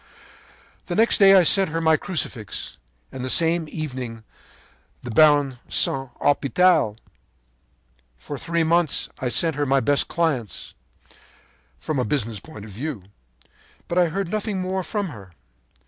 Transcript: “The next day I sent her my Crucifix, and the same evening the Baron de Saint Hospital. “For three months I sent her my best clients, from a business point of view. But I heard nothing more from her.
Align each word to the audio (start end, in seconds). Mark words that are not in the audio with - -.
“The 0.87 0.95
next 0.95 1.19
day 1.19 1.35
I 1.35 1.43
sent 1.43 1.69
her 1.69 1.79
my 1.79 1.95
Crucifix, 1.95 2.77
and 3.11 3.23
the 3.23 3.29
same 3.29 3.67
evening 3.69 4.23
the 5.03 5.11
Baron 5.11 5.59
de 5.67 5.71
Saint 5.71 6.09
Hospital. 6.19 6.97
“For 8.17 8.35
three 8.39 8.63
months 8.63 9.09
I 9.19 9.29
sent 9.29 9.55
her 9.57 9.65
my 9.67 9.79
best 9.79 10.07
clients, 10.07 10.73
from 11.77 11.99
a 11.99 12.03
business 12.03 12.39
point 12.39 12.65
of 12.65 12.71
view. 12.71 13.03
But 13.87 13.99
I 13.99 14.07
heard 14.07 14.29
nothing 14.29 14.59
more 14.59 14.81
from 14.81 15.09
her. 15.09 15.33